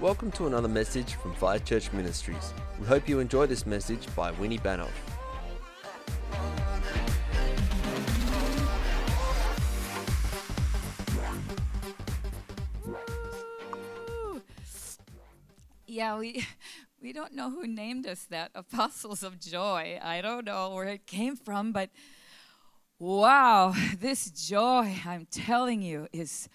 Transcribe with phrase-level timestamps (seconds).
[0.00, 2.54] Welcome to another message from Fire Church Ministries.
[2.80, 4.88] We hope you enjoy this message by Winnie Banov.
[15.86, 16.46] Yeah, we
[17.02, 19.98] we don't know who named us that, Apostles of Joy.
[20.02, 21.90] I don't know where it came from, but
[22.98, 26.48] wow, this joy, I'm telling you, is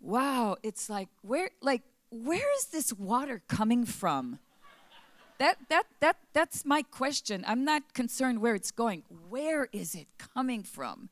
[0.00, 4.38] wow, it's like where like where is this water coming from?
[5.38, 7.44] That that that that's my question.
[7.46, 9.04] I'm not concerned where it's going.
[9.28, 11.08] Where is it coming from?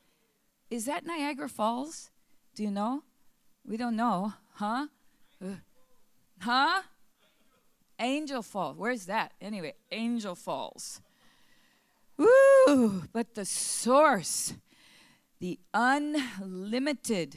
[0.70, 2.11] Is that Niagara Falls?
[2.55, 3.05] Do you know?
[3.66, 4.89] We don't know, huh?
[5.42, 5.55] Uh,
[6.41, 6.83] huh?
[7.98, 8.77] Angel Falls.
[8.77, 9.33] Where's that?
[9.41, 11.01] Anyway, Angel Falls.
[12.19, 13.05] Woo!
[13.12, 14.55] But the source,
[15.39, 17.37] the unlimited,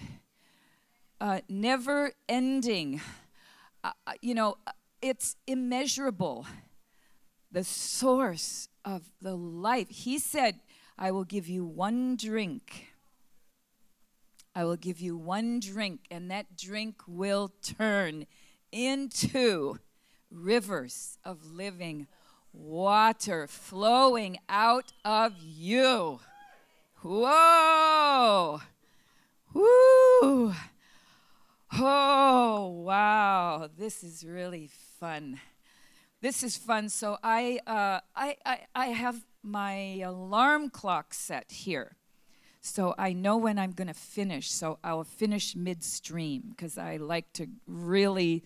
[1.20, 3.00] uh, never ending,
[4.22, 4.56] you know,
[5.02, 6.46] it's immeasurable.
[7.52, 9.90] The source of the life.
[9.90, 10.60] He said,
[10.98, 12.88] I will give you one drink.
[14.54, 18.26] I will give you one drink, and that drink will turn
[18.72, 19.80] into
[20.30, 22.08] rivers of living
[22.54, 26.20] water flowing out of you.
[27.02, 28.62] Whoa!
[29.54, 30.54] Woo!
[31.74, 33.70] Oh, wow.
[33.78, 34.70] This is really
[35.00, 35.40] fun.
[36.22, 36.90] This is fun.
[36.90, 41.98] So I, uh, I, I, I have my alarm clock set here.
[42.62, 44.52] So I know when I'm going to finish.
[44.52, 48.44] So I'll finish midstream because I like to really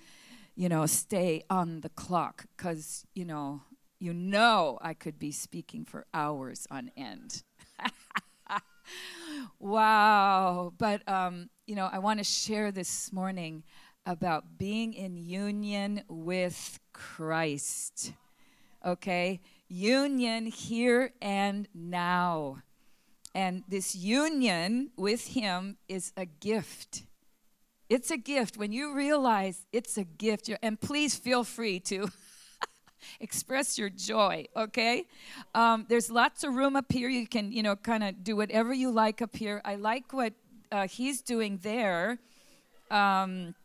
[0.56, 3.62] you know, stay on the clock because, you know,
[4.00, 7.44] you know I could be speaking for hours on end.
[9.60, 10.74] wow.
[10.78, 13.64] But, um, you know, I want to share this morning
[14.06, 18.14] about being in union with Christ.
[18.86, 19.42] Okay?
[19.68, 22.62] Union here and now.
[23.34, 27.04] And this union with Him is a gift.
[27.90, 28.58] It's a gift.
[28.58, 32.10] When you realize it's a gift, and please feel free to
[33.20, 35.06] express your joy, okay?
[35.54, 37.10] Um, there's lots of room up here.
[37.10, 39.62] You can, you know, kind of do whatever you like up here.
[39.66, 40.34] I like what
[40.72, 42.20] uh, he's doing there.
[42.92, 43.56] Um,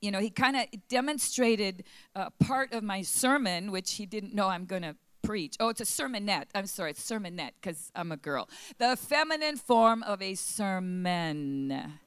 [0.00, 4.48] you know, he kind of demonstrated uh, part of my sermon, which he didn't know
[4.48, 5.56] I'm going to preach.
[5.60, 6.46] Oh, it's a sermonette.
[6.54, 8.48] I'm sorry, it's sermonette because I'm a girl.
[8.78, 11.98] The feminine form of a sermon.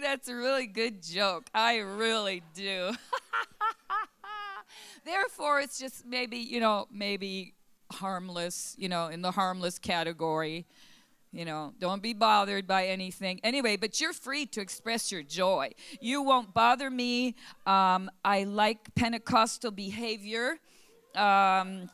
[0.00, 1.48] That's a really good joke.
[1.54, 2.92] I really do.
[5.04, 7.54] Therefore, it's just maybe, you know, maybe
[7.92, 10.66] harmless, you know, in the harmless category.
[11.32, 13.40] You know, don't be bothered by anything.
[13.44, 15.70] Anyway, but you're free to express your joy.
[16.00, 17.36] You won't bother me.
[17.66, 20.56] Um, I like Pentecostal behavior,
[21.14, 21.88] um,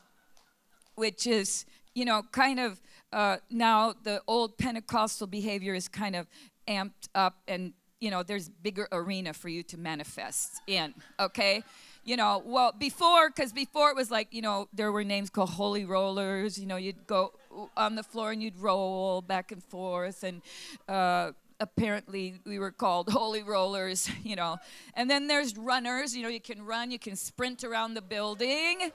[0.94, 2.80] which is, you know, kind of
[3.12, 6.26] uh, now the old Pentecostal behavior is kind of
[6.66, 11.62] amped up and you know there's bigger arena for you to manifest in okay?
[12.04, 15.50] You know well before because before it was like you know there were names called
[15.50, 17.32] holy rollers you know you'd go
[17.76, 20.42] on the floor and you'd roll back and forth and
[20.88, 24.58] uh, apparently we were called holy rollers you know?
[24.94, 28.92] And then there's runners you know you can run you can sprint around the building.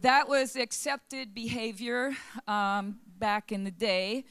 [0.00, 2.12] That was accepted behavior
[2.48, 4.24] um, back in the day.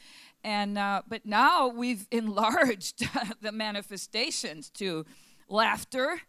[0.44, 3.08] And, uh, but now we've enlarged
[3.42, 5.06] the manifestations to
[5.50, 6.22] laughter,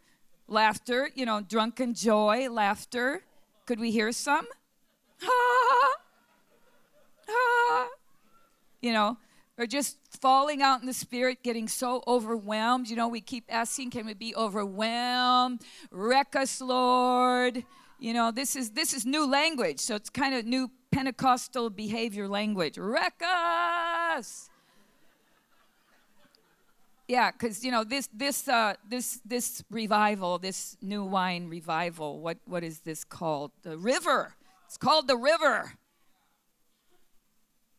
[0.47, 3.23] laughter, you know, drunken joy, laughter.
[3.65, 4.47] Could we hear some?
[8.81, 9.17] You know,
[9.57, 12.89] or just falling out in the spirit, getting so overwhelmed.
[12.89, 15.61] You know, we keep asking, can we be overwhelmed?
[15.91, 17.63] Wreck us, Lord.
[17.99, 22.27] You know, this is this is new language, so it's kind of new Pentecostal behavior
[22.27, 22.77] language.
[22.77, 24.49] Wreck us.
[27.07, 32.19] Yeah, because you know this this uh, this this revival, this new wine revival.
[32.19, 33.51] What what is this called?
[33.63, 34.35] The river.
[34.67, 35.73] It's called the river.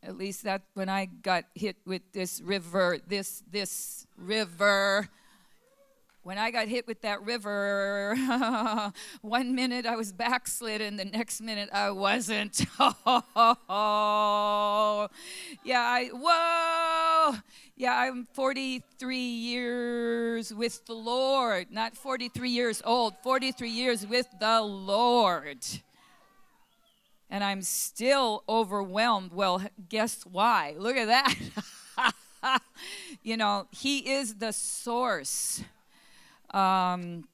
[0.02, 5.08] At least that when I got hit with this river, this this river
[6.24, 8.16] when I got hit with that river,
[9.20, 12.60] one minute I was backslidden, the next minute I wasn't.
[12.80, 12.96] yeah,
[15.68, 17.38] I, whoa.
[17.76, 24.62] Yeah, I'm 43 years with the Lord, not 43 years old, 43 years with the
[24.62, 25.58] Lord.
[27.28, 29.32] and I'm still overwhelmed.
[29.34, 30.74] Well, guess why?
[30.78, 32.60] Look at that.
[33.22, 35.62] you know, He is the source.
[36.54, 37.24] Um,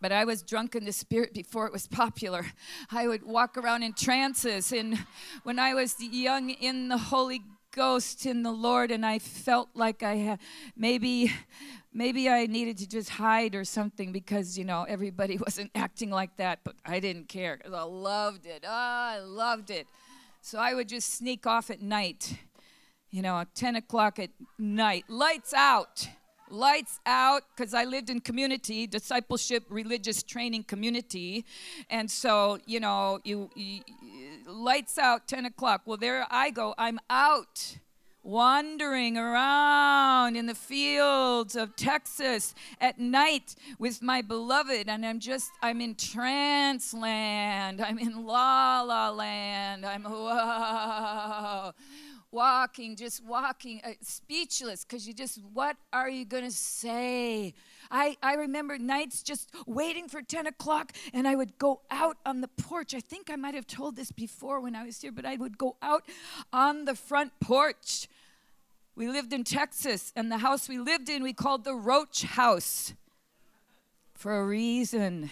[0.00, 2.46] but I was drunk in the spirit before it was popular.
[2.90, 4.98] I would walk around in trances, and
[5.42, 7.42] when I was young in the Holy
[7.72, 10.38] Ghost in the Lord, and I felt like I had
[10.76, 11.32] maybe
[11.92, 16.36] maybe I needed to just hide or something because, you know, everybody wasn't acting like
[16.36, 18.64] that, but I didn't care because I loved it.
[18.66, 19.86] Oh, I loved it.
[20.40, 22.38] So I would just sneak off at night,
[23.10, 26.08] you know, 10 o'clock at night, lights out.
[26.50, 31.44] Lights out, because I lived in community, discipleship, religious training community.
[31.88, 33.82] And so, you know, you, you
[34.46, 35.82] lights out 10 o'clock.
[35.86, 36.74] Well, there I go.
[36.76, 37.78] I'm out
[38.22, 45.50] wandering around in the fields of Texas at night with my beloved, and I'm just,
[45.62, 47.80] I'm in trance land.
[47.80, 49.86] I'm in la la land.
[49.86, 51.72] I'm, whoa.
[52.32, 57.54] Walking, just walking, uh, speechless, because you just, what are you going to say?
[57.90, 62.40] I, I remember nights just waiting for 10 o'clock, and I would go out on
[62.40, 62.94] the porch.
[62.94, 65.58] I think I might have told this before when I was here, but I would
[65.58, 66.04] go out
[66.52, 68.06] on the front porch.
[68.94, 72.94] We lived in Texas, and the house we lived in we called the Roach House
[74.14, 75.30] for a reason.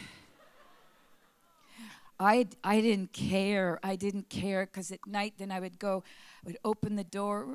[2.19, 3.79] I, I didn't care.
[3.83, 6.03] I didn't care because at night then I would go,
[6.43, 7.47] I would open the door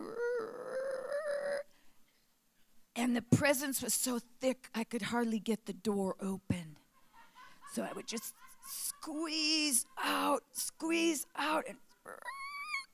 [2.96, 6.78] and the presence was so thick I could hardly get the door open.
[7.74, 8.36] So I would just
[8.68, 11.78] squeeze out, squeeze out, and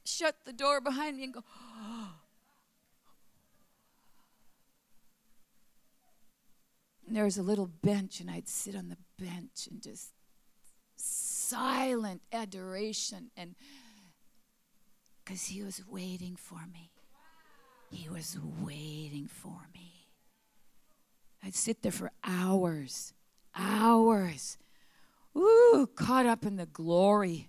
[0.06, 1.44] shut the door behind me and go,
[7.08, 10.14] there was a little bench, and I'd sit on the bench and just
[10.96, 13.56] silent adoration and
[15.30, 16.90] because he was waiting for me.
[17.92, 20.08] He was waiting for me.
[21.44, 23.14] I'd sit there for hours,
[23.56, 24.58] hours.
[25.38, 27.48] Ooh, caught up in the glory.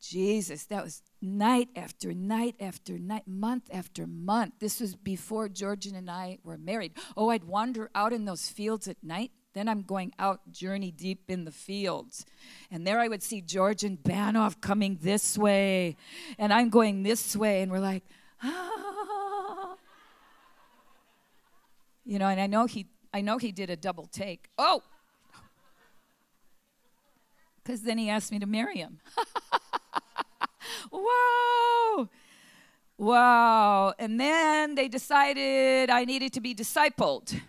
[0.00, 4.54] Jesus, that was night after night after night, month after month.
[4.58, 6.94] This was before Georgian and I were married.
[7.16, 9.30] Oh, I'd wander out in those fields at night.
[9.54, 12.26] Then I'm going out, journey deep in the fields.
[12.72, 15.96] And there I would see Georgian Banov coming this way.
[16.38, 17.62] And I'm going this way.
[17.62, 18.02] And we're like,
[18.42, 19.76] ah.
[22.04, 24.50] You know, and I know he I know he did a double take.
[24.58, 24.82] Oh!
[27.62, 28.98] Because then he asked me to marry him.
[30.90, 32.08] wow!
[32.98, 33.94] Wow.
[34.00, 37.40] And then they decided I needed to be discipled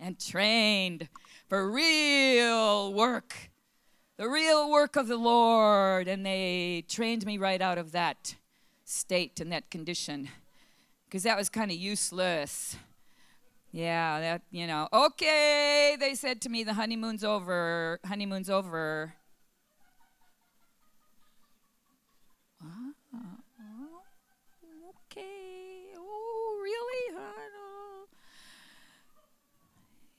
[0.00, 1.08] and trained
[1.48, 3.50] for real work,
[4.16, 6.08] the real work of the Lord.
[6.08, 8.36] And they trained me right out of that
[8.84, 10.28] state and that condition
[11.06, 12.76] because that was kind of useless.
[13.70, 18.00] Yeah, that, you know, okay, they said to me, the honeymoon's over.
[18.04, 19.14] Honeymoon's over.
[25.10, 25.92] okay.
[25.96, 26.98] Oh, really?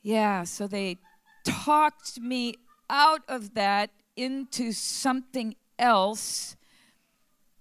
[0.09, 0.97] Yeah, so they
[1.43, 2.55] talked me
[2.89, 6.55] out of that into something else.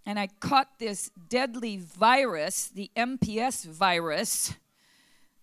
[0.07, 4.55] And I caught this deadly virus, the MPS virus,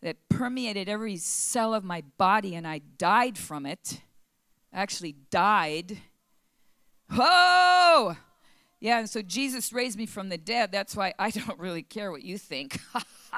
[0.02, 4.02] that permeated every cell of my body, and I died from it.
[4.74, 6.00] Actually, died.
[7.12, 8.18] Oh!
[8.80, 10.72] Yeah, and so Jesus raised me from the dead.
[10.72, 12.80] That's why I don't really care what you think.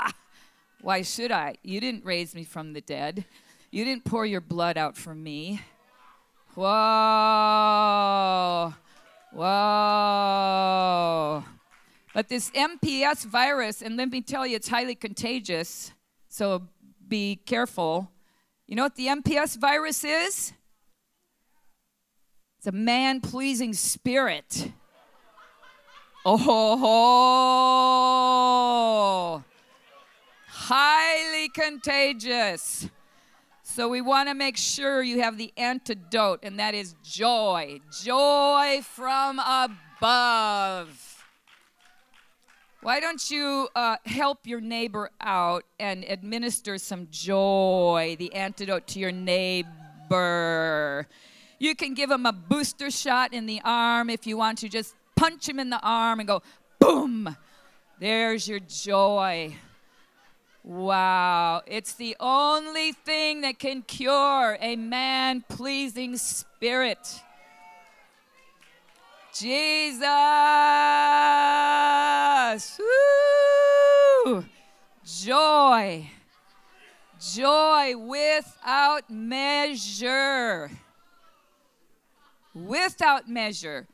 [0.82, 1.56] why should I?
[1.64, 3.26] You didn't raise me from the dead.
[3.70, 5.62] You didn't pour your blood out for me.
[6.56, 6.74] Whoa.
[9.34, 9.54] Whoa.
[12.14, 15.92] But this MPS virus, and let me tell you, it's highly contagious,
[16.30, 16.64] so
[17.08, 18.10] be careful.
[18.66, 20.54] You know what the MPS virus is?
[22.58, 24.72] It's a man pleasing spirit.
[26.26, 26.44] Oh,
[30.48, 32.90] highly contagious.
[33.78, 37.80] So we want to make sure you have the antidote, and that is joy.
[38.02, 41.24] Joy from above.
[42.82, 49.00] Why don't you uh, help your neighbor out and administer some joy, the antidote to
[49.00, 51.08] your neighbor?
[51.60, 54.70] You can give him a booster shot in the arm if you want to.
[54.70, 56.42] Just punch him in the arm and go,
[56.80, 57.38] boom,
[58.00, 59.56] there's your joy.
[60.68, 67.22] Wow, it's the only thing that can cure a man pleasing spirit.
[69.34, 70.02] Jesus.
[74.26, 74.44] Woo!
[75.06, 76.10] Joy.
[77.34, 80.70] Joy without measure.
[82.54, 83.88] Without measure.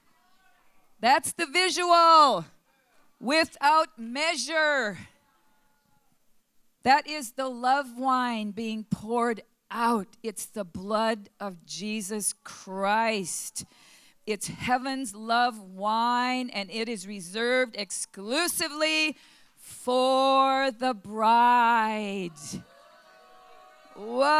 [1.00, 2.46] That's the visual.
[3.20, 4.98] Without measure.
[6.84, 10.08] That is the love wine being poured out.
[10.22, 13.66] It's the blood of Jesus Christ.
[14.26, 19.18] It's heaven's love wine, and it is reserved exclusively
[19.58, 22.32] for the bride.
[23.96, 24.34] Whoa!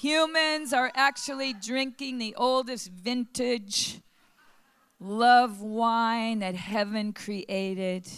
[0.00, 4.00] Humans are actually drinking the oldest vintage
[4.98, 8.08] love wine that heaven created.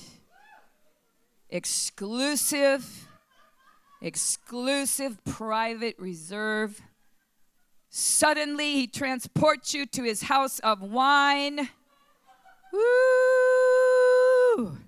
[1.54, 3.08] Exclusive,
[4.02, 6.82] exclusive, private reserve.
[7.90, 11.68] Suddenly, he transports you to his house of wine.
[12.72, 14.78] Woo!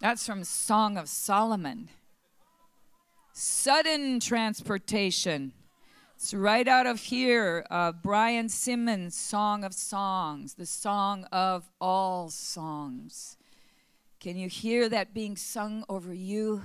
[0.00, 1.88] That's from Song of Solomon.
[3.32, 5.52] Sudden transportation.
[6.16, 12.28] It's right out of here, uh, Brian Simmons' Song of Songs, the song of all
[12.28, 13.36] songs.
[14.24, 16.62] Can you hear that being sung over you?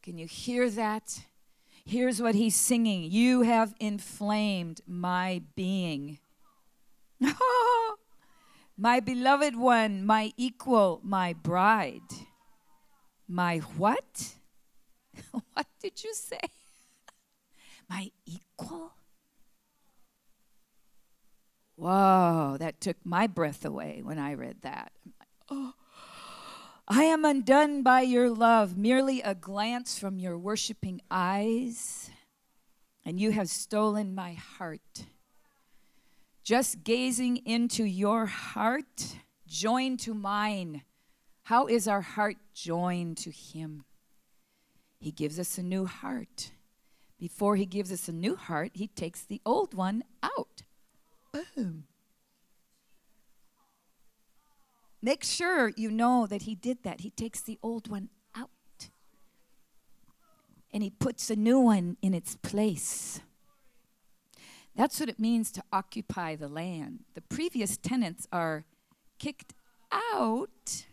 [0.00, 1.22] Can you hear that?
[1.84, 6.20] Here's what he's singing You have inflamed my being.
[8.78, 12.08] my beloved one, my equal, my bride.
[13.26, 14.34] My what?
[15.52, 16.38] what did you say?
[17.90, 18.92] my equal?
[21.74, 24.92] Whoa, that took my breath away when I read that.
[25.50, 25.74] Oh,
[26.92, 32.10] I am undone by your love, merely a glance from your worshiping eyes,
[33.04, 35.04] and you have stolen my heart.
[36.42, 40.82] Just gazing into your heart, joined to mine.
[41.44, 43.84] How is our heart joined to Him?
[44.98, 46.50] He gives us a new heart.
[47.20, 50.62] Before He gives us a new heart, He takes the old one out.
[51.32, 51.84] Boom.
[55.02, 57.00] Make sure you know that He did that.
[57.00, 58.50] He takes the old one out
[60.72, 63.20] and He puts a new one in its place.
[64.76, 67.00] That's what it means to occupy the land.
[67.14, 68.64] The previous tenants are
[69.18, 69.54] kicked
[69.92, 70.86] out.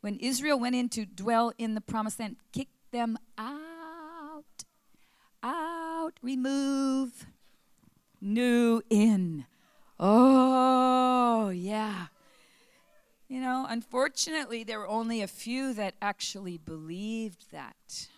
[0.00, 4.44] When Israel went in to dwell in the promised land, kick them out,
[5.42, 7.26] out, remove,
[8.20, 9.46] new in.
[9.98, 12.06] Oh, yeah.
[13.28, 18.08] You know, unfortunately, there were only a few that actually believed that.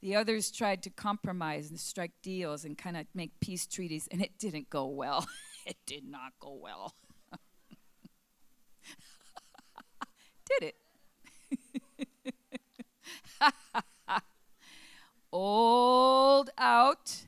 [0.00, 4.22] The others tried to compromise and strike deals and kind of make peace treaties, and
[4.22, 5.26] it didn't go well.
[5.66, 6.94] it did not go well.
[10.60, 10.76] did it?
[15.32, 17.27] Old out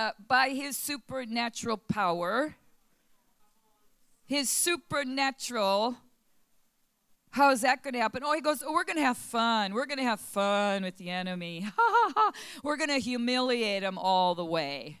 [0.00, 2.56] uh, by his supernatural power,
[4.26, 5.96] his supernatural.
[7.32, 8.22] How is that going to happen?
[8.24, 9.74] Oh, he goes, oh, We're going to have fun.
[9.74, 11.66] We're going to have fun with the enemy.
[12.64, 15.00] We're going to humiliate him all the way.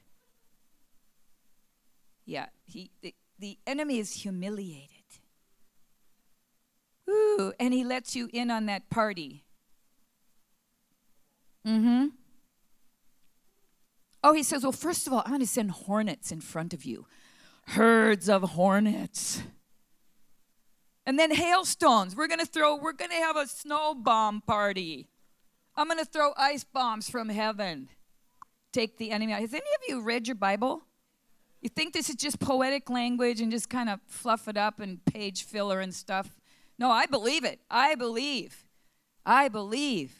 [2.26, 4.90] Yeah, he, the, the enemy is humiliated.
[7.08, 9.44] Ooh, and he lets you in on that party.
[11.66, 12.19] Mm hmm.
[14.22, 16.84] Oh, he says, Well, first of all, I'm going to send hornets in front of
[16.84, 17.06] you,
[17.68, 19.42] herds of hornets.
[21.06, 22.14] And then hailstones.
[22.14, 25.08] We're going to throw, we're going to have a snow bomb party.
[25.74, 27.88] I'm going to throw ice bombs from heaven.
[28.72, 29.40] Take the enemy out.
[29.40, 30.82] Has any of you read your Bible?
[31.62, 35.04] You think this is just poetic language and just kind of fluff it up and
[35.04, 36.36] page filler and stuff?
[36.78, 37.60] No, I believe it.
[37.70, 38.66] I believe.
[39.26, 40.19] I believe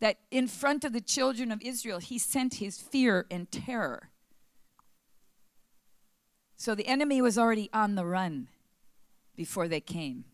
[0.00, 4.10] that in front of the children of Israel, he sent his fear and terror.
[6.56, 8.48] So the enemy was already on the run
[9.36, 10.24] before they came.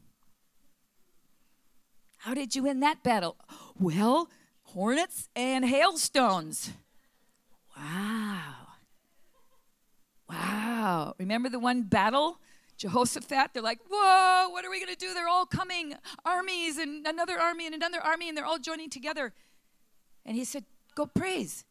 [2.18, 3.36] How did you win that battle?
[3.78, 4.30] Well,
[4.62, 6.72] hornets and hailstones.
[7.76, 8.54] Wow.
[10.28, 11.14] Wow.
[11.18, 12.40] Remember the one battle?
[12.76, 15.14] Jehoshaphat, they're like, whoa, what are we going to do?
[15.14, 15.94] They're all coming,
[16.24, 19.32] armies and another army and another army, and they're all joining together.
[20.24, 20.64] And he said,
[20.94, 21.64] Go praise.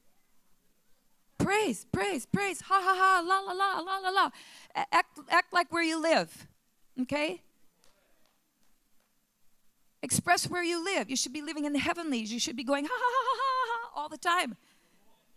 [1.37, 2.61] Praise, praise, praise.
[2.61, 4.29] Ha ha ha, la la la, la la la.
[4.75, 6.47] Act, act like where you live,
[7.01, 7.41] okay?
[10.01, 11.09] Express where you live.
[11.09, 12.31] You should be living in the heavenlies.
[12.31, 14.55] You should be going ha ha ha ha ha, all the time.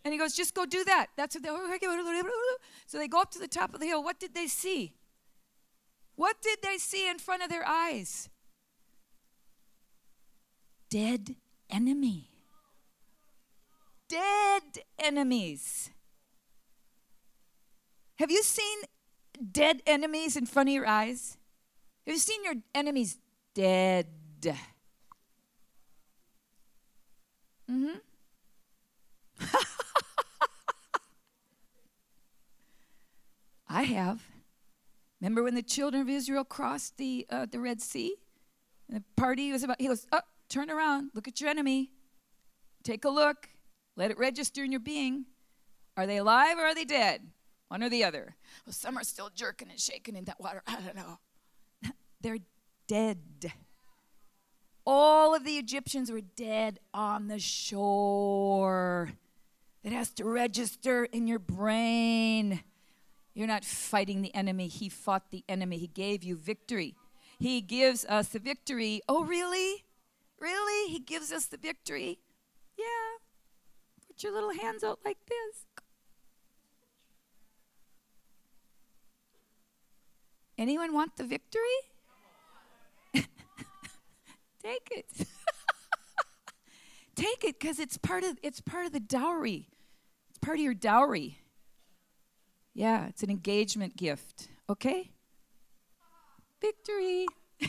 [0.05, 1.07] And he goes, just go do that.
[1.17, 1.49] That's what they,
[2.87, 4.05] so they go up to the top of the hill.
[4.05, 4.93] What did they see?
[6.15, 8.29] What did they see in front of their eyes?
[10.91, 11.35] Dead
[11.69, 12.36] enemy.
[14.09, 14.63] Dead
[14.99, 15.91] enemies.
[18.19, 18.79] Have you seen
[19.53, 21.37] dead enemies in front of your eyes?
[22.07, 23.19] Have you seen your enemies
[23.55, 24.07] dead?
[27.71, 27.99] Mm-hmm.
[33.69, 34.23] I have.
[35.21, 38.15] Remember when the children of Israel crossed the uh, the Red Sea?
[38.89, 39.81] And the party was about.
[39.81, 41.91] He goes, oh, turn around, look at your enemy,
[42.85, 43.49] take a look,
[43.97, 45.27] let it register in your being.
[45.97, 47.23] Are they alive or are they dead?
[47.69, 48.37] One or the other.
[48.65, 50.63] Well, some are still jerking and shaking in that water.
[50.67, 51.19] I don't know.
[52.21, 52.39] They're
[52.87, 53.53] dead.
[54.87, 59.11] All of the Egyptians were dead on the shore.
[59.83, 62.61] It has to register in your brain.
[63.35, 64.69] You're not fighting the enemy.
[64.69, 65.79] He fought the enemy.
[65.79, 66.95] He gave you victory.
[67.39, 69.01] He gives us the victory.
[69.09, 69.85] Oh, really?
[70.39, 70.91] Really?
[70.91, 72.19] He gives us the victory?
[72.79, 72.85] Yeah.
[74.17, 75.67] Put your little hands out like this.
[80.57, 81.61] Anyone want the victory?
[84.63, 85.05] Take it.
[87.15, 89.69] Take it because it's part of it's part of the dowry.
[90.31, 91.41] It's part of your dowry.
[92.73, 94.49] Yeah, it's an engagement gift.
[94.71, 95.11] Okay?
[96.63, 97.27] Victory.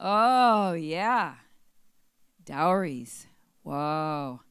[0.00, 1.36] oh, yeah.
[2.44, 3.26] Dowries.
[3.66, 4.42] Wow.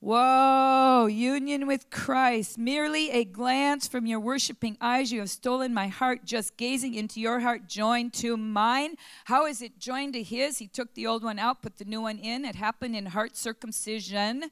[0.00, 2.58] Whoa, union with Christ.
[2.58, 5.10] Merely a glance from your worshiping eyes.
[5.10, 8.96] You have stolen my heart, just gazing into your heart, joined to mine.
[9.24, 10.58] How is it joined to his?
[10.58, 12.44] He took the old one out, put the new one in.
[12.44, 14.50] It happened in heart circumcision,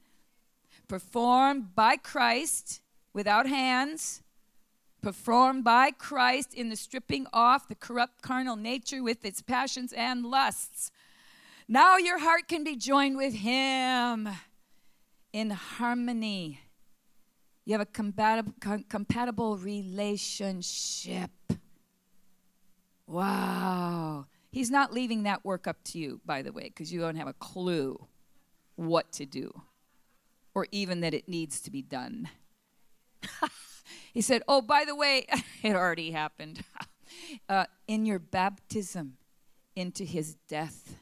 [0.89, 2.81] performed by Christ
[3.13, 4.23] without hands,
[5.03, 10.25] performed by Christ in the stripping off the corrupt carnal nature with its passions and
[10.25, 10.91] lusts.
[11.73, 14.29] Now your heart can be joined with him
[15.33, 16.59] in harmony.
[17.65, 21.31] You have a compatible, com- compatible relationship.
[23.07, 24.27] Wow.
[24.51, 27.29] He's not leaving that work up to you, by the way, because you don't have
[27.29, 28.05] a clue
[28.75, 29.63] what to do
[30.57, 32.29] or even that it needs to be done.
[34.13, 35.25] he said, Oh, by the way,
[35.63, 36.65] it already happened.
[37.49, 39.19] uh, in your baptism
[39.77, 40.97] into his death.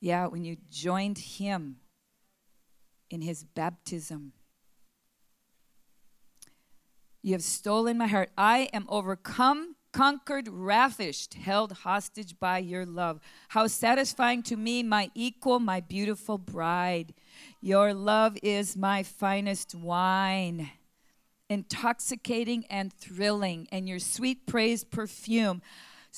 [0.00, 1.76] Yeah, when you joined him
[3.10, 4.32] in his baptism.
[7.22, 8.30] You have stolen my heart.
[8.38, 13.20] I am overcome, conquered, ravished, held hostage by your love.
[13.48, 17.12] How satisfying to me, my equal, my beautiful bride.
[17.60, 20.70] Your love is my finest wine,
[21.50, 25.60] intoxicating and thrilling, and your sweet praise perfume.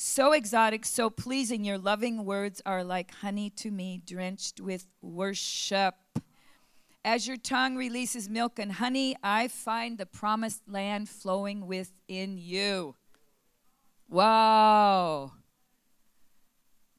[0.02, 5.94] So exotic, so pleasing, your loving words are like honey to me, drenched with worship.
[7.04, 12.94] As your tongue releases milk and honey, I find the promised land flowing within you.
[14.08, 15.32] Wow.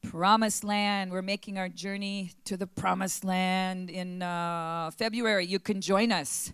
[0.04, 1.10] Promised land.
[1.10, 5.44] We're making our journey to the promised land in uh, February.
[5.44, 6.52] You can join us.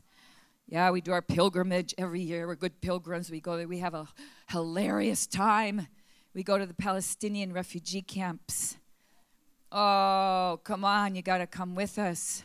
[0.66, 2.46] Yeah, we do our pilgrimage every year.
[2.46, 3.30] We're good pilgrims.
[3.30, 3.68] We go there.
[3.68, 4.08] We have a
[4.48, 5.88] hilarious time.
[6.34, 8.76] We go to the Palestinian refugee camps.
[9.72, 12.44] Oh, come on, you got to come with us.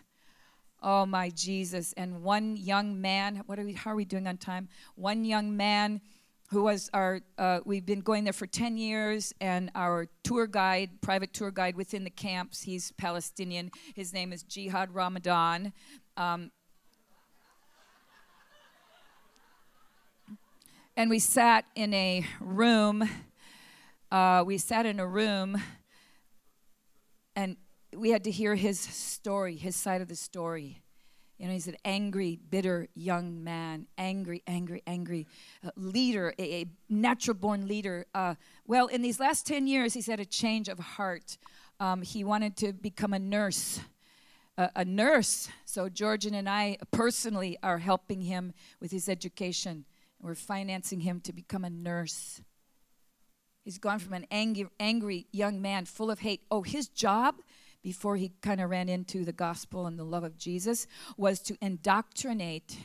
[0.81, 1.93] Oh, my Jesus.
[1.93, 4.67] And one young man, what are we, how are we doing on time?
[4.95, 6.01] One young man
[6.49, 11.01] who was our, uh, we've been going there for 10 years, and our tour guide,
[11.01, 13.71] private tour guide within the camps, he's Palestinian.
[13.95, 15.73] His name is Jihad Ramadan.
[16.15, 16.51] Um,
[20.95, 23.09] and we sat in a room.
[24.13, 25.59] Uh, we sat in a room,
[27.35, 27.57] and
[27.97, 30.83] we had to hear his story, his side of the story.
[31.39, 35.25] You know, he's an angry, bitter young man, angry, angry, angry
[35.65, 38.05] uh, leader, a, a natural born leader.
[38.13, 38.35] Uh,
[38.67, 41.39] well, in these last 10 years, he's had a change of heart.
[41.79, 43.79] Um, he wanted to become a nurse.
[44.59, 45.49] Uh, a nurse.
[45.65, 49.85] So, Georgian and I personally are helping him with his education.
[50.21, 52.41] We're financing him to become a nurse.
[53.63, 56.41] He's gone from an angry, angry young man full of hate.
[56.51, 57.35] Oh, his job
[57.81, 61.57] before he kind of ran into the gospel and the love of Jesus was to
[61.61, 62.77] indoctrinate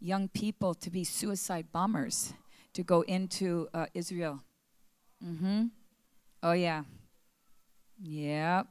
[0.00, 2.34] young people to be suicide bombers
[2.72, 4.42] to go into uh, Israel.
[5.24, 5.66] Mm-hmm.
[6.42, 6.82] Oh yeah.
[8.02, 8.66] Yep.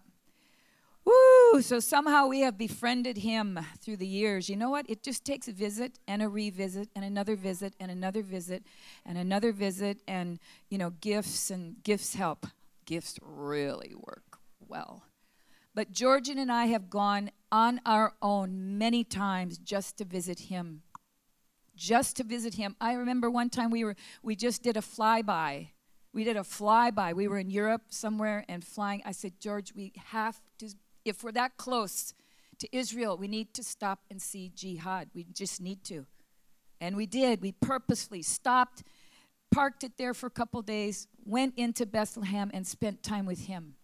[1.62, 4.50] So somehow we have befriended him through the years.
[4.50, 4.90] You know what?
[4.90, 8.64] It just takes a visit and a revisit and another visit and another visit
[9.06, 10.40] and another visit and,
[10.70, 12.48] you know, gifts and gifts help.
[12.86, 15.04] Gifts really work well.
[15.76, 20.82] But Georgian and I have gone on our own many times just to visit him.
[21.76, 22.76] Just to visit him.
[22.82, 25.70] I remember one time we were we just did a flyby.
[26.14, 27.16] We did a flyby.
[27.16, 29.02] We were in Europe somewhere and flying.
[29.06, 30.70] I said, George, we have to
[31.06, 32.14] if we're that close
[32.60, 35.10] to Israel, we need to stop and see jihad.
[35.14, 36.06] We just need to.
[36.80, 37.42] And we did.
[37.42, 38.84] We purposely stopped,
[39.52, 43.76] parked it there for a couple days, went into Bethlehem and spent time with him.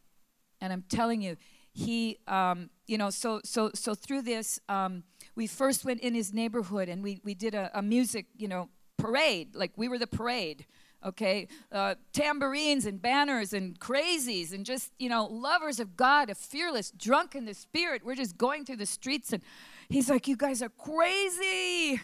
[0.62, 1.38] And I'm telling you,
[1.74, 5.04] he um, you know so so so through this um,
[5.36, 8.70] we first went in his neighborhood and we we did a, a music you know
[8.98, 10.66] parade like we were the parade
[11.06, 16.36] okay uh, tambourines and banners and crazies and just you know lovers of god a
[16.36, 19.42] fearless drunk in the spirit we're just going through the streets and
[19.90, 22.02] he's like you guys are crazy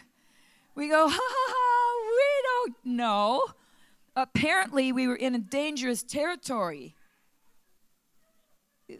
[0.74, 3.42] we go ha ha ha we don't know
[4.14, 6.94] apparently we were in a dangerous territory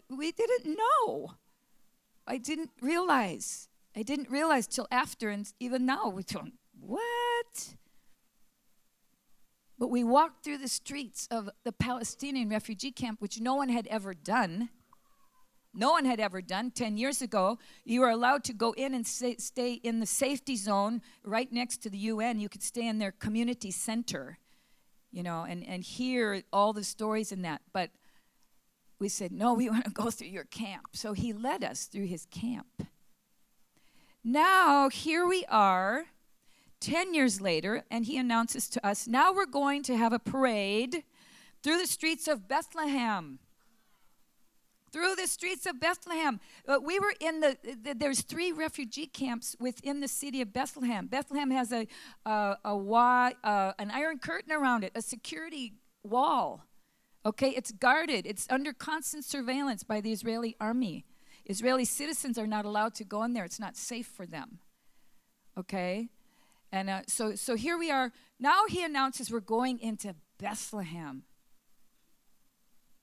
[0.09, 1.33] we didn't know.
[2.25, 3.69] I didn't realize.
[3.95, 7.75] I didn't realize till after, and even now we're going, what?
[9.79, 13.87] But we walked through the streets of the Palestinian refugee camp, which no one had
[13.87, 14.69] ever done.
[15.73, 16.71] No one had ever done.
[16.71, 21.01] 10 years ago, you were allowed to go in and stay in the safety zone
[21.23, 22.39] right next to the UN.
[22.39, 24.39] You could stay in their community center,
[25.11, 27.61] you know, and, and hear all the stories in that.
[27.73, 27.91] But
[28.97, 30.87] we said, No, we want to go through your camp.
[30.93, 32.87] So he led us through his camp.
[34.23, 36.07] Now, here we are,
[36.79, 41.03] 10 years later, and he announces to us, Now we're going to have a parade
[41.63, 43.39] through the streets of Bethlehem.
[44.91, 46.39] Through the streets of Bethlehem.
[46.67, 51.07] Uh, we were in the, the, there's three refugee camps within the city of Bethlehem.
[51.07, 51.87] Bethlehem has a,
[52.25, 56.67] uh, a, a uh, an iron curtain around it, a security wall
[57.27, 61.03] Okay, it's guarded, it's under constant surveillance by the Israeli army.
[61.45, 64.59] Israeli citizens are not allowed to go in there, it's not safe for them.
[65.57, 66.07] Okay?
[66.71, 68.11] And uh, so, so here we are.
[68.39, 71.23] Now he announces we're going into Bethlehem.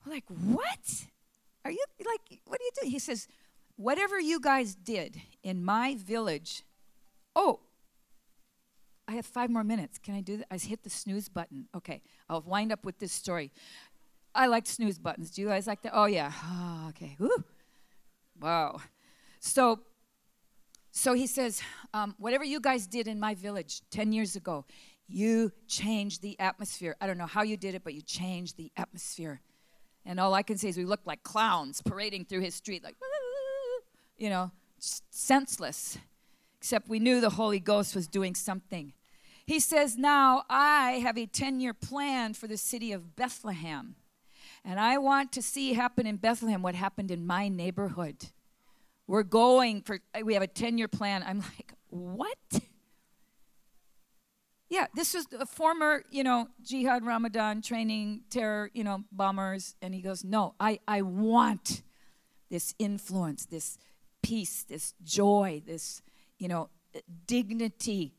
[0.04, 1.06] We're like, what?
[1.64, 2.92] Are you like, what are you doing?
[2.92, 3.26] He says,
[3.76, 6.62] whatever you guys did in my village.
[7.34, 7.60] Oh,
[9.08, 9.98] I have five more minutes.
[9.98, 10.46] Can I do that?
[10.50, 11.68] I hit the snooze button.
[11.74, 13.50] Okay, I'll wind up with this story.
[14.34, 15.30] I like snooze buttons.
[15.30, 15.92] Do you guys like that?
[15.94, 16.32] Oh yeah.
[16.44, 17.16] Oh, okay.
[17.18, 17.44] Woo.
[18.40, 18.80] Wow.
[19.40, 19.80] So,
[20.96, 21.60] so he says,
[21.92, 24.64] um, whatever you guys did in my village 10 years ago,
[25.08, 26.94] you changed the atmosphere.
[27.00, 29.40] I don't know how you did it, but you changed the atmosphere.
[30.06, 32.94] And all I can say is we looked like clowns parading through his street, like,
[34.18, 35.98] you know, senseless.
[36.58, 38.92] Except we knew the Holy Ghost was doing something.
[39.46, 43.96] He says, Now I have a 10 year plan for the city of Bethlehem.
[44.64, 48.26] And I want to see happen in Bethlehem what happened in my neighborhood.
[49.06, 51.22] We're going for, we have a 10 year plan.
[51.26, 52.62] I'm like, what?
[54.68, 59.76] Yeah, this was a former, you know, Jihad Ramadan training terror, you know, bombers.
[59.82, 61.82] And he goes, no, I, I want
[62.50, 63.78] this influence, this
[64.22, 66.02] peace, this joy, this,
[66.38, 66.70] you know,
[67.26, 68.14] dignity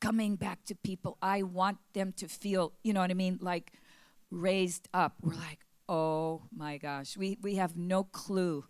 [0.00, 1.18] coming back to people.
[1.20, 3.72] I want them to feel, you know what I mean, like
[4.30, 5.14] raised up.
[5.22, 8.64] We're like, oh my gosh, we, we have no clue.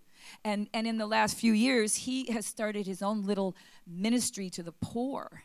[0.45, 4.63] And, and in the last few years, he has started his own little ministry to
[4.63, 5.43] the poor.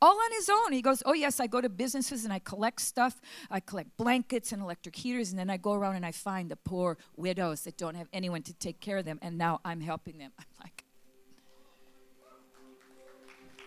[0.00, 0.72] All on his own.
[0.72, 3.20] He goes, Oh, yes, I go to businesses and I collect stuff.
[3.50, 6.56] I collect blankets and electric heaters, and then I go around and I find the
[6.56, 10.18] poor widows that don't have anyone to take care of them, and now I'm helping
[10.18, 10.30] them.
[10.38, 10.84] I'm like,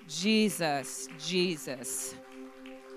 [0.08, 2.16] Jesus, Jesus.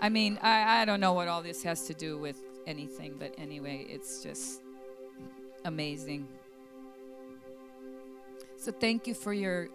[0.01, 3.35] I mean, I, I don't know what all this has to do with anything, but
[3.39, 4.61] anyway, it's just
[5.65, 6.29] amazing.
[8.65, 9.69] So thank you for your,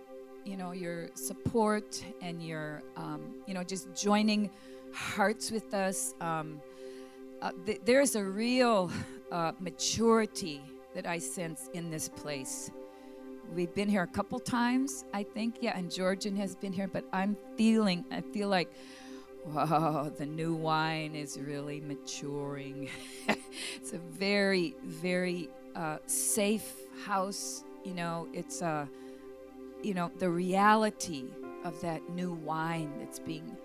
[0.45, 4.49] you know, your support and your, um, you know, just joining
[4.91, 6.15] hearts with us.
[6.19, 6.59] Um,
[7.39, 8.89] uh, th- there's a real
[9.31, 10.59] uh, maturity
[10.95, 12.71] that I sense in this place.
[13.53, 17.05] We've been here a couple times, I think, yeah, and Georgian has been here, but
[17.13, 18.73] I'm feeling, I feel like
[19.45, 22.89] whoa, the new wine is really maturing.
[23.75, 26.73] it's a very, very uh, safe
[27.05, 27.63] house.
[27.83, 28.85] You know, it's a, uh,
[29.81, 31.25] you know, the reality
[31.63, 33.55] of that new wine that's being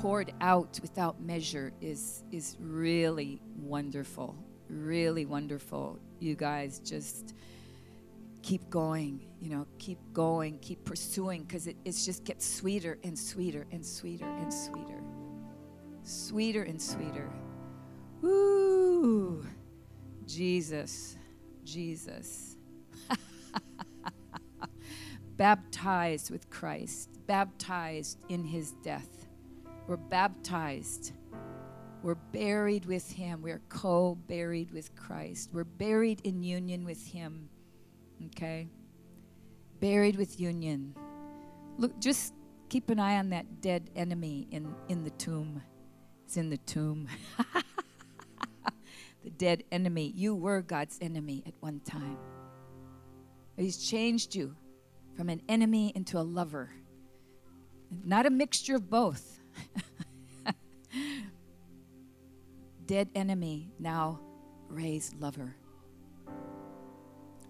[0.00, 4.36] poured out without measure is is really wonderful,
[4.68, 5.98] really wonderful.
[6.18, 7.34] You guys just
[8.42, 13.18] keep going, you know, keep going, keep pursuing, because it, it just gets sweeter and
[13.18, 15.02] sweeter and sweeter and sweeter.
[16.02, 17.30] Sweeter and sweeter.
[18.22, 19.44] Woo!
[20.26, 21.16] Jesus,
[21.64, 22.56] Jesus.
[25.36, 29.26] baptized with Christ, baptized in his death.
[29.86, 31.12] We're baptized.
[32.02, 33.42] We're buried with him.
[33.42, 35.50] We're co buried with Christ.
[35.52, 37.48] We're buried in union with him.
[38.26, 38.68] Okay?
[39.80, 40.94] Buried with union.
[41.76, 42.34] Look, just
[42.68, 45.62] keep an eye on that dead enemy in, in the tomb.
[46.24, 47.08] It's in the tomb.
[49.24, 50.12] the dead enemy.
[50.14, 52.18] You were God's enemy at one time.
[53.56, 54.56] He's changed you
[55.16, 56.70] from an enemy into a lover.
[58.04, 59.40] Not a mixture of both.
[62.86, 64.20] Dead enemy, now
[64.68, 65.56] raised lover.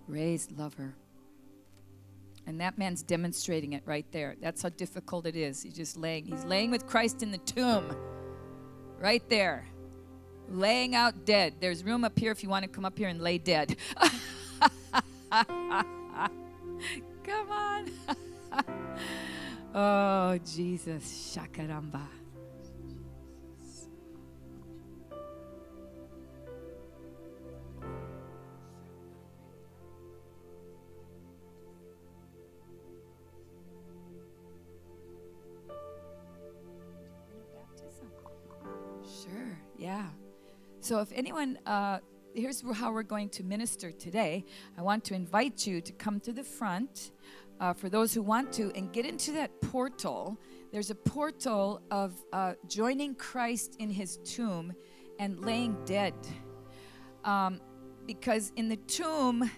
[0.07, 0.97] Raised lover.
[2.47, 4.35] And that man's demonstrating it right there.
[4.41, 5.63] That's how difficult it is.
[5.63, 7.95] He's just laying, he's laying with Christ in the tomb.
[8.99, 9.67] Right there.
[10.49, 11.55] Laying out dead.
[11.61, 13.77] There's room up here if you want to come up here and lay dead.
[17.23, 17.91] Come on.
[19.75, 21.37] oh, Jesus.
[21.37, 22.03] Shakaramba.
[39.05, 40.07] Sure, yeah.
[40.81, 41.99] So if anyone uh,
[42.35, 44.45] here's how we're going to minister today.
[44.79, 47.13] I want to invite you to come to the front
[47.61, 50.39] uh, for those who want to and get into that portal.
[50.73, 54.73] There's a portal of uh, joining Christ in his tomb
[55.19, 56.15] and laying dead.
[57.25, 57.61] Um,
[58.07, 59.51] because in the tomb,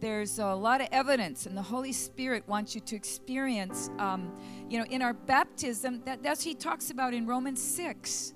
[0.00, 4.32] there's a lot of evidence, and the Holy Spirit wants you to experience, um,
[4.68, 8.34] you know, in our baptism, that, that's he talks about in Romans 6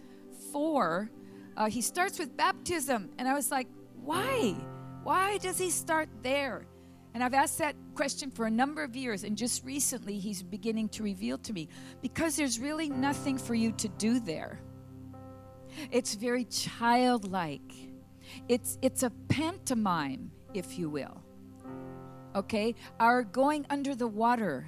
[0.52, 1.10] 4
[1.58, 3.10] uh, he starts with baptism.
[3.18, 3.66] And I was like,
[4.00, 4.54] why?
[5.02, 6.66] Why does he start there?
[7.14, 10.88] And I've asked that question for a number of years, and just recently he's beginning
[10.90, 11.68] to reveal to me
[12.00, 14.60] because there's really nothing for you to do there.
[15.90, 17.72] It's very childlike.
[18.48, 21.22] It's it's a pantomime, if you will.
[22.36, 22.74] Okay?
[23.00, 24.66] Our going under the water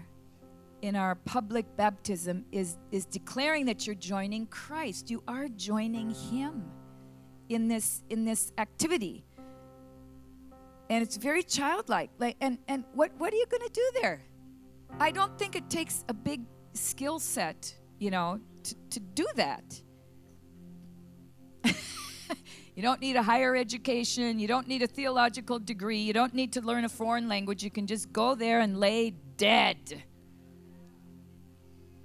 [0.83, 5.11] in our public baptism is is declaring that you're joining Christ.
[5.11, 6.64] You are joining him
[7.50, 9.24] in this in this activity.
[10.88, 14.22] And it's very childlike like and and what what are you going to do there?
[14.98, 16.40] I don't think it takes a big
[16.72, 19.82] skill set you know to, to do that.
[22.76, 26.52] You don't need a higher education you don't need a theological degree you don't need
[26.52, 30.02] to learn a foreign language you can just go there and lay dead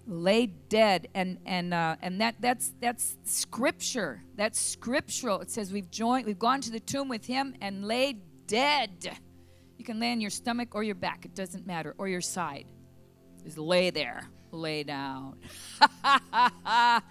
[0.07, 1.07] lay dead.
[1.13, 4.21] And and uh, and that that's that's scripture.
[4.35, 5.41] That's scriptural.
[5.41, 9.17] It says we've joined we've gone to the tomb with him and laid dead.
[9.77, 11.25] You can lay on your stomach or your back.
[11.25, 11.95] It doesn't matter.
[11.97, 12.65] Or your side.
[13.43, 14.29] Just lay there.
[14.51, 15.37] Lay down.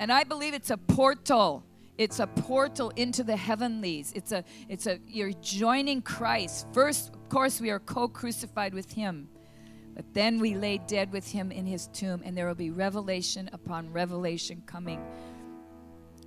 [0.00, 1.62] And i believe it's a portal.
[1.98, 4.12] It's a portal into the heavenlies.
[4.16, 6.66] It's a it's a you're joining christ.
[6.72, 9.28] First of course we are co-crucified with him
[10.00, 13.50] but then we lay dead with him in his tomb, and there will be revelation
[13.52, 14.98] upon revelation coming.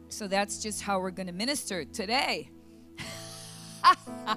[0.09, 2.51] So that's just how we're going to minister today.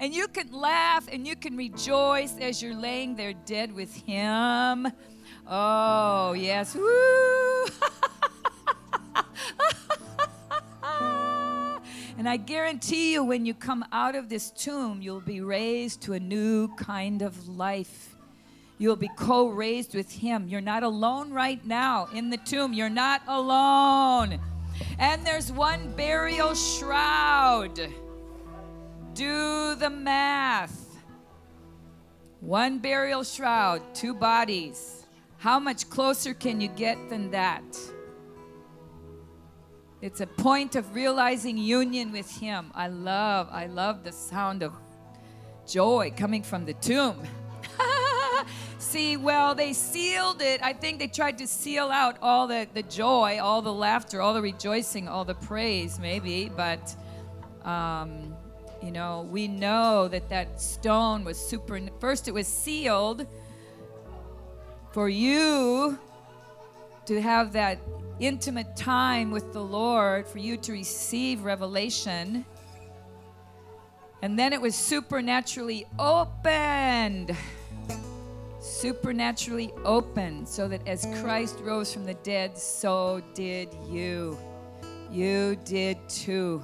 [0.00, 4.90] and you can laugh and you can rejoice as you're laying there dead with him.
[5.46, 6.74] Oh, yes.
[6.74, 7.66] Woo!
[12.24, 16.14] And I guarantee you, when you come out of this tomb, you'll be raised to
[16.14, 18.16] a new kind of life.
[18.78, 20.48] You'll be co raised with Him.
[20.48, 22.72] You're not alone right now in the tomb.
[22.72, 24.40] You're not alone.
[24.98, 27.78] And there's one burial shroud.
[29.12, 30.96] Do the math.
[32.40, 35.04] One burial shroud, two bodies.
[35.36, 37.64] How much closer can you get than that?
[40.04, 42.70] It's a point of realizing union with Him.
[42.74, 44.74] I love, I love the sound of
[45.66, 47.22] joy coming from the tomb.
[48.78, 50.62] See, well, they sealed it.
[50.62, 54.34] I think they tried to seal out all the, the joy, all the laughter, all
[54.34, 56.52] the rejoicing, all the praise, maybe.
[56.54, 56.94] But,
[57.64, 58.36] um,
[58.82, 61.80] you know, we know that that stone was super.
[61.98, 63.26] First, it was sealed
[64.92, 65.98] for you
[67.06, 67.78] to have that
[68.20, 72.44] intimate time with the Lord for you to receive revelation.
[74.22, 77.36] And then it was supernaturally opened.
[78.60, 84.38] Supernaturally opened, so that as Christ rose from the dead, so did you.
[85.10, 86.62] You did too.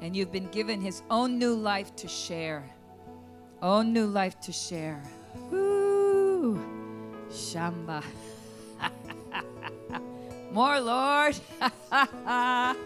[0.00, 2.64] And you've been given his own new life to share.
[3.62, 5.02] Own new life to share.
[5.50, 6.58] Woo!
[7.30, 8.02] Shamba.
[10.52, 11.36] More, Lord.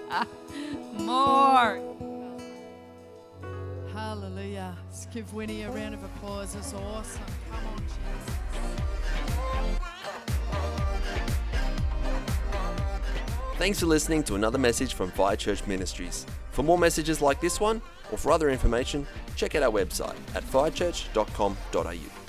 [0.98, 1.80] More.
[3.92, 4.76] Hallelujah.
[4.84, 6.54] Let's give Winnie a round of applause.
[6.54, 7.22] It's awesome.
[7.50, 8.34] Come on, Jesus.
[13.56, 16.26] Thanks for listening to another message from Fire Church Ministries.
[16.50, 17.80] For more messages like this one,
[18.12, 22.23] or for other information, check out our website at firechurch.com.au.